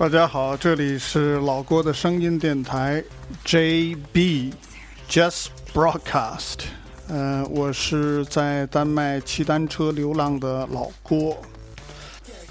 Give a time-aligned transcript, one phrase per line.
[0.00, 3.04] 大家好，这里是老郭的声音电台
[3.44, 4.50] JB
[5.06, 6.60] Just Broadcast。
[7.06, 11.36] 呃，我是在丹麦骑单车流浪的老郭。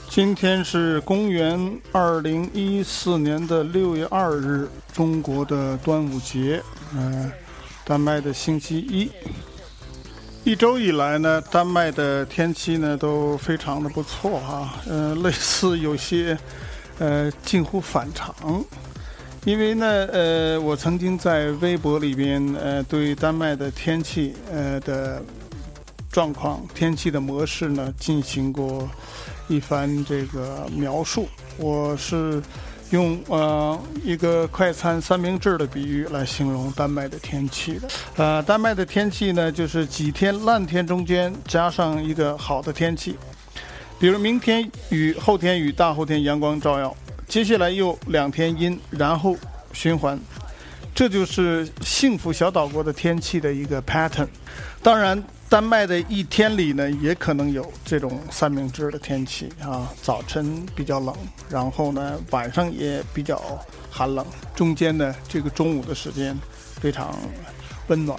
[0.08, 6.62] 今天是公元二零一四年的六月二日，中国的端午节。
[6.94, 7.32] 嗯，
[7.84, 9.12] 丹麦的星期一。
[10.44, 14.76] 一周以来呢，丹麦的天气呢都非常的不错哈。
[14.88, 16.38] 嗯，类似有些
[17.00, 18.64] 呃近乎反常，
[19.46, 25.22] 因为呢呃我曾经在微博里边呃对丹麦的天气呃的
[26.12, 28.88] 状况、天气的模式呢进行过
[29.48, 31.28] 一番这个描述。
[31.58, 32.42] 我是。
[32.92, 43.16] 用呃一个快餐三明治的比喻来形容丹麦的天气的，呃，丹麦的天气呢，就是几天烂天中间加上一个好的天气，
[44.00, 46.96] 比如明天雨，后天雨，大后天阳光照耀，
[47.28, 49.36] 接下来又两天阴，然后
[49.74, 50.18] 循环，
[50.96, 54.28] 这就是幸福小岛国的天气的一个 pattern。
[54.82, 55.22] 当然。
[55.50, 59.92] 丹麦的一天里呢，也可能有这种三明治的天气啊。
[60.00, 61.16] 早晨比较冷，
[61.50, 63.42] 然后呢晚上也比较
[63.90, 66.38] 寒冷，中间呢这个中午的时间
[66.80, 67.18] 非常
[67.88, 68.16] 温暖。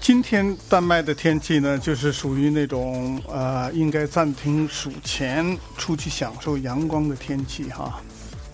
[0.00, 8.00] 今天丹麦的天气呢，就是属于那种呃应该暂停数钱，出去享受阳光的天气哈。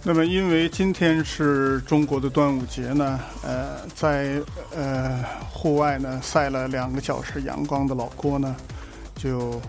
[0.03, 4.43] 那么，因为今天是中国的端午节呢，呃，在
[4.75, 8.55] 呃户外呢晒了两个小时阳光的老郭呢，
[9.15, 9.61] 就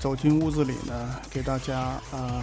[0.00, 1.78] 走进屋子里呢，给大家
[2.12, 2.42] 啊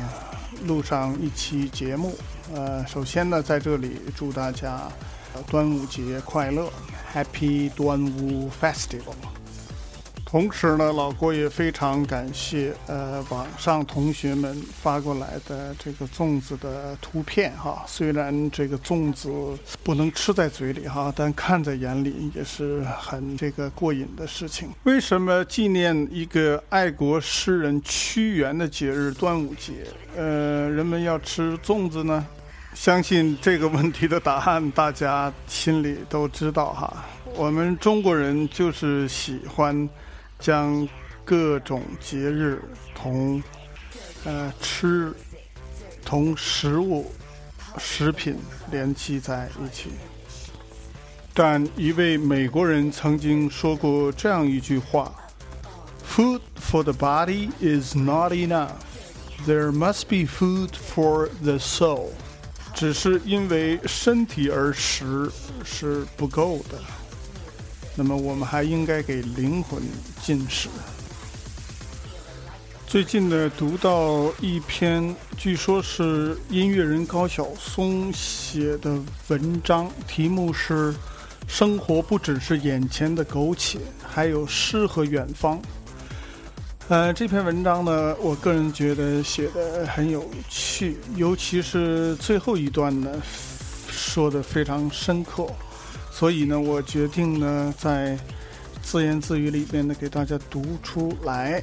[0.66, 2.18] 录上一期节目。
[2.54, 4.90] 呃，首先呢，在这里祝大家
[5.48, 6.72] 端午节快乐
[7.14, 9.16] ，Happy 端午 Festival。
[10.30, 17.86] 同时呢，老郭也非常感谢呃网上同学们发过来的这个粽子的图片哈。
[17.88, 19.30] 虽然这个粽子
[19.86, 24.68] 不能吃在嘴里哈，但看在眼里也是很这个过瘾的事情。
[24.84, 29.72] 为什么纪念一个爱国诗人屈原的节日端午节，
[30.18, 32.28] 呃，人们要吃粽子呢？
[32.74, 37.06] 相信这个问题的答案大家心里都知道哈。
[37.36, 39.90] 我们中国人就是喜欢。
[40.40, 40.88] 将
[41.26, 42.62] 各种节日
[42.94, 43.42] 同
[44.24, 45.12] 呃吃
[46.06, 47.12] 同食物
[47.80, 48.38] 食品
[48.70, 49.90] 联系在一起，
[51.34, 55.12] 但一位美国人曾经说过这样一句话
[56.08, 58.70] ：“Food for the body is not enough.
[59.48, 62.12] There must be food for the soul.”
[62.78, 65.28] 只是因为身体而食
[65.66, 66.78] 是不够的。
[67.96, 69.82] 那么我们还应该给灵魂
[70.22, 70.70] 进食。
[72.86, 80.94] 最近呢，读到一篇据说是音乐人高晓松写的文章，题目是
[81.50, 85.60] “生活不只是眼前的苟且，还有诗和远方”。
[86.90, 93.12] 呃，这篇文章呢，我个人觉得写的很有趣，尤其是最后一段呢，
[93.90, 95.46] 说的非常深刻。
[96.10, 98.18] 所以呢，我决定呢，在
[98.82, 101.62] 自言自语里面呢，给大家读出来。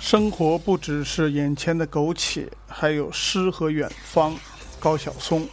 [0.00, 4.34] 生活不只是眼前的苟且，还有诗和远方。
[4.80, 5.46] 高晓松。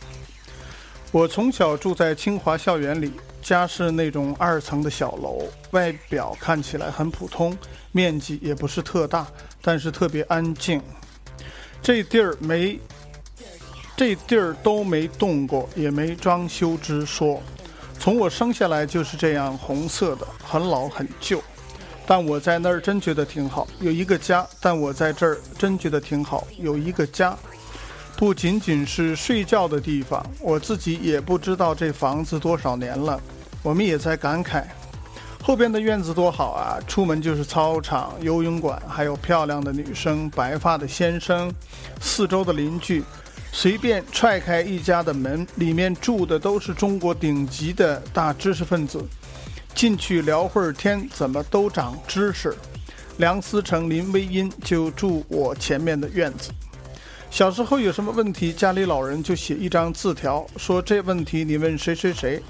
[1.12, 3.12] 我从小住在清华校园里，
[3.42, 7.58] 家是那种二层的小楼，外表看起来很普通，
[7.92, 9.28] 面积也不是特大，
[9.62, 10.82] 但是特别安静。
[11.82, 12.80] 这地儿没。
[13.98, 17.44] 这地儿都没动过，也没装修之说。
[18.00, 21.44] 从我生下来就是这样红色的，很老很旧。
[22.08, 24.48] 但我在那儿真觉得挺好，有一个家。
[24.62, 27.38] 但我在这儿真觉得挺好，有一个家。
[28.19, 33.18] 不仅仅是睡觉的地方，我自己也不知道这房子多少年了。
[33.63, 34.66] 我们也在感慨，
[35.41, 36.78] 后边的院子多好啊！
[36.85, 41.50] 出门就是操场、游泳馆，还有漂亮的女生、白发的先生，
[42.01, 43.01] 四周的邻居。
[43.54, 49.01] 随便踹开一家的门，里面住的都是中国顶级的大知识分子。
[49.74, 52.54] 进去聊会儿天，怎么都长知识。
[53.15, 56.51] 梁思成、林徽因就住我前面的院子。
[57.31, 62.42] 小时候有什么问题，家里老人就写一张字条，说这问题你问谁谁谁。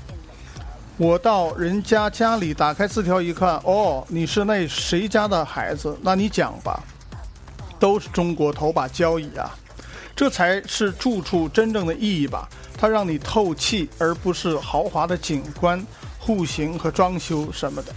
[0.98, 5.96] 我到人家家里打开字条一看，哦，你是那谁家的孩子？
[6.02, 6.82] 那你讲吧。
[7.80, 9.56] 都是中国头把交椅啊。
[10.16, 15.86] 这才是住处真正的意义吧，它让你透气，而不是豪华的景观、
[16.18, 17.94] 户型和装修什么的。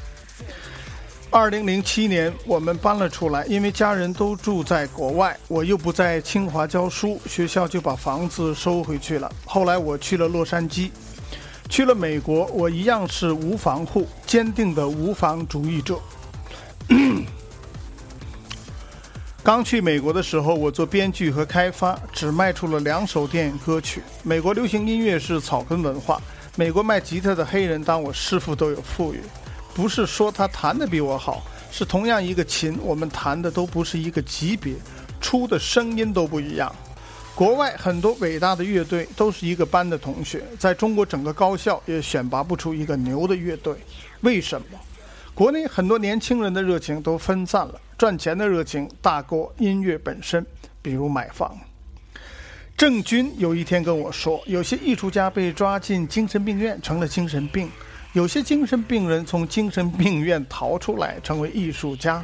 [1.33, 9.33] 二零零七年，我们搬了出来，因为家人都住在国外，我又不在清华教书，学校就把房子收回去了。
[9.47, 10.91] 后来我去了洛杉矶，
[11.71, 15.99] 去了美国，我一样是无房户，坚定的无房主义者。
[19.43, 24.03] 刚去美国的时候，我做编剧和开发，只卖出了两首电影歌曲。
[24.23, 26.21] 美国流行音乐是草根文化，
[26.57, 29.23] 美国卖吉他的黑人当我师傅都有富裕。
[29.75, 34.75] 不是说他弹的比我好，是同样一个琴，我们弹的都不是一个级别，
[35.21, 36.75] 出的声音都不一样。
[37.35, 43.75] 国外很多伟大的乐队都是一个班的同学，在中国整个高校也选拔不出一个牛的乐队，
[44.21, 44.67] 为什么？
[45.35, 50.45] 国内很多年轻人的热情都分散了，赚钱的热情大过音乐本身，
[50.83, 51.59] 比如买房。
[52.77, 57.71] 郑钧有一天跟我说，有些艺术家被抓进精神病院，成了精神病。
[58.13, 62.23] 有些精神病人从精神病院逃出来，成为艺术家。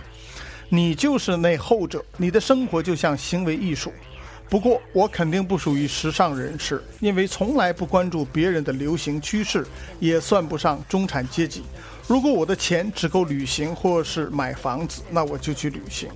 [0.68, 3.90] 你就是那后者，你的生活就像行为艺术。
[4.50, 9.66] 不过，我肯定不属于时尚人士，因为从来不关注别人的流行趋势，
[9.98, 11.62] 也算不上中产阶级。
[12.06, 16.10] 如果我的钱只够旅行或是买房子，那我就去旅行。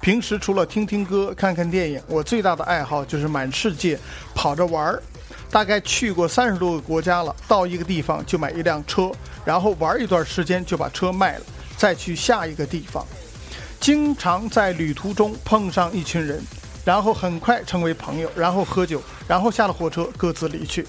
[0.00, 3.98] 平时除了听听歌、看看电影，我最大的爱好就是满世界
[4.34, 5.02] 跑着玩儿。
[5.50, 9.10] 大概去过三十多个国家了，到一个地方就买一辆车，
[9.44, 11.44] 然后玩一段时间就把车卖了，
[11.76, 13.04] 再去下一个地方。
[13.78, 16.42] 经常在旅途中碰上一群人，
[16.84, 20.86] 然后很快成为朋友，然后喝酒，然后下了火车各自离去。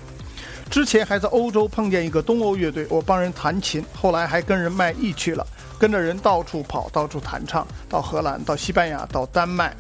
[0.70, 5.46] 之前还在欧洲碰见一个东欧乐队，我帮人弹琴，后来还跟人卖艺去了，
[5.80, 9.74] 跟着人到处跑，到处弹唱，到荷兰，到西班牙，到丹麦。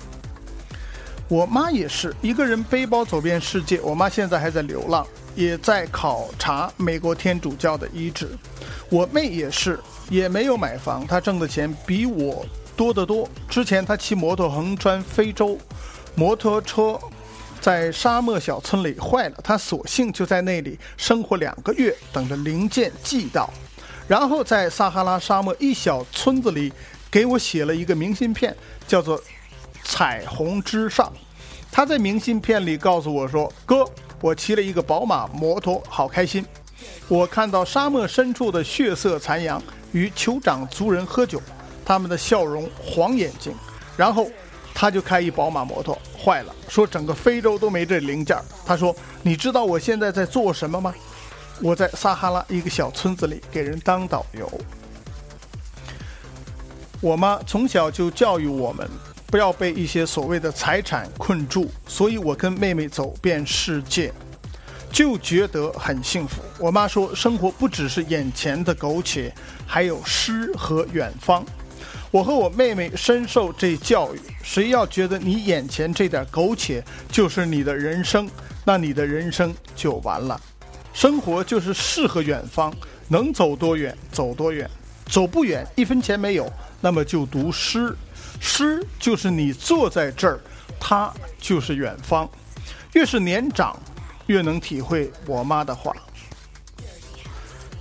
[1.29, 3.81] 我妈也是一个人背包走遍世界。
[3.81, 8.29] 我妈现在还在流浪，也在考察美国天主教的遗址。
[8.89, 9.77] 我妹也是，
[10.09, 12.45] 也没有买房，她挣的钱比我
[12.77, 13.27] 多得多。
[13.49, 15.57] 之前她骑摩托横穿非洲，
[16.15, 16.97] 摩托车
[17.59, 23.53] 在沙漠小村里坏了，她索性就在那里生活两个月，等着零件寄到，
[24.07, 26.71] 然后在撒哈拉沙漠一小村子里
[27.11, 28.55] 给我写了一个明信片，
[28.87, 29.21] 叫做。
[29.89, 31.11] 彩虹之上，
[31.71, 33.85] 他在明信片里告诉我说：“哥，
[34.19, 36.45] 我骑了一个宝马摩托，好开心。
[37.07, 39.63] 我看到沙漠深处的血色残阳
[39.93, 41.41] 与酋长族人喝酒，
[41.85, 43.53] 他们的笑容，黄眼睛。
[43.95, 44.29] 然后
[44.73, 48.37] 他就开一宝马摩托坏了，说整个非洲都没这零件。
[48.65, 48.93] 他说：
[49.23, 50.93] 你知道我现在在做什么吗？
[51.61, 54.51] 我在撒哈拉一个小村子里给人当导游。
[56.99, 58.87] 我妈从小就教育我们。”
[59.29, 64.11] 不要被一些所谓的财产困住，所以我跟妹妹走遍世界，
[64.89, 66.41] 就觉得很幸福。
[66.59, 69.33] 我妈说，生活不只是眼前的苟且，
[69.65, 71.45] 还有诗和远方。
[72.09, 74.19] 我和我妹妹深受这教育。
[74.41, 76.81] 谁要觉得你眼前这点苟且
[77.11, 78.29] 就是你的人生，
[78.63, 80.39] 那你的人生就完了。
[80.93, 82.73] 生活就是诗和远方，
[83.09, 84.67] 能走多远走多远，
[85.07, 87.93] 走不远一分钱没有，那么就读诗。
[88.39, 90.39] 诗就是你坐在这儿，
[90.79, 92.29] 它就是远方。
[92.93, 93.77] 越是年长，
[94.27, 95.95] 越能体会我妈的话。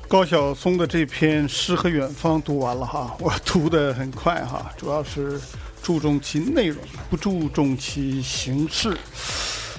[0.08, 5.40] 高晓松的这篇《诗和远方》读完了哈，我读得很快哈，主要是
[5.82, 6.78] 注重其内容，
[7.10, 8.96] 不注重其形式。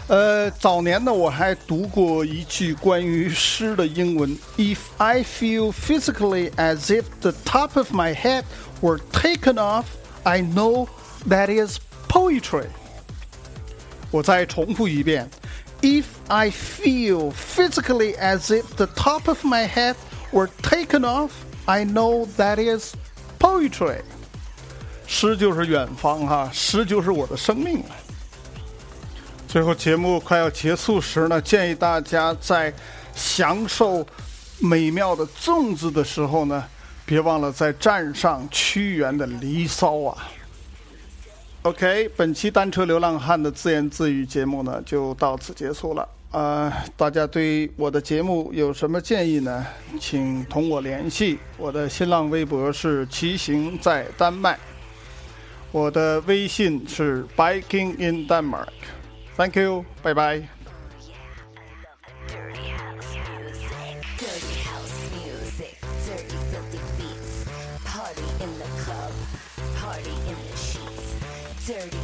[0.07, 8.43] 呃，早年呢，我还读过一句关于诗的英文：If I feel physically as if the top of my head
[8.81, 9.85] were taken off。
[10.24, 10.88] I know
[11.28, 12.66] that is poetry.
[14.10, 15.28] 我再重复一遍：
[15.80, 19.96] If I feel physically as if the top of my head
[20.30, 21.30] were taken off,
[21.64, 22.94] I know that is
[23.38, 24.02] poetry.
[25.06, 27.96] 诗就是远方哈，诗就是我的生命啊。
[29.48, 32.72] 最后节目快要结束时呢，建议大家在
[33.14, 34.06] 享受
[34.58, 36.64] 美妙的粽子的时候呢。
[37.07, 40.27] 别忘了再站上屈原的《离骚》啊
[41.61, 46.07] ！OK，本期单车流浪汉的自言自语节目呢就到此结束了。
[46.31, 49.65] 呃，大家对我的节目有什么建议呢？
[49.97, 51.39] 请同我联系。
[51.57, 54.59] 我的新浪微博是骑行在丹麦，
[55.71, 58.67] 我的微信是 Biking in Denmark。
[59.37, 60.45] Thank you，拜拜。
[71.67, 71.96] Dirty